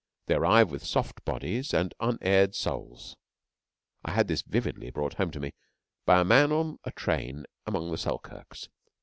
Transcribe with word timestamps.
They 0.25 0.33
arrive 0.33 0.71
with 0.71 0.83
soft 0.83 1.23
bodies 1.25 1.75
and 1.75 1.93
unaired 1.99 2.55
souls. 2.55 3.15
I 4.03 4.09
had 4.13 4.27
this 4.27 4.41
vividly 4.41 4.89
brought 4.89 5.13
home 5.13 5.29
to 5.29 5.39
me 5.39 5.53
by 6.07 6.19
a 6.19 6.25
man 6.25 6.51
on 6.51 6.79
a 6.83 6.91
train 6.91 7.45
among 7.67 7.91
the 7.91 7.99
Selkirks. 7.99 8.67